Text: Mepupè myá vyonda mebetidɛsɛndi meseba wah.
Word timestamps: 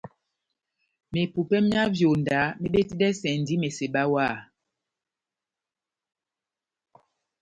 Mepupè 1.11 1.57
myá 1.67 1.83
vyonda 1.95 2.39
mebetidɛsɛndi 2.61 3.55
meseba 3.61 4.03
wah. 4.11 4.37